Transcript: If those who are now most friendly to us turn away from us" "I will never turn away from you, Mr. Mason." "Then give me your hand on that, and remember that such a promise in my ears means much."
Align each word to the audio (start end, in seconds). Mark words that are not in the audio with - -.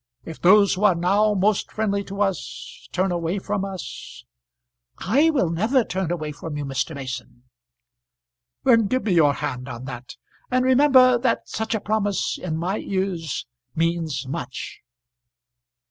If 0.25 0.41
those 0.41 0.73
who 0.73 0.83
are 0.85 0.95
now 0.95 1.35
most 1.35 1.71
friendly 1.71 2.03
to 2.05 2.21
us 2.23 2.89
turn 2.91 3.11
away 3.11 3.37
from 3.37 3.63
us" 3.63 4.23
"I 5.15 5.29
will 5.29 5.51
never 5.51 5.83
turn 5.83 6.09
away 6.09 6.31
from 6.31 6.57
you, 6.57 6.65
Mr. 6.65 6.95
Mason." 6.95 7.43
"Then 8.63 8.87
give 8.87 9.03
me 9.03 9.13
your 9.13 9.35
hand 9.35 9.69
on 9.69 9.85
that, 9.85 10.15
and 10.49 10.65
remember 10.65 11.19
that 11.19 11.47
such 11.47 11.75
a 11.75 11.79
promise 11.79 12.39
in 12.41 12.57
my 12.57 12.79
ears 12.79 13.45
means 13.75 14.27
much." 14.27 14.79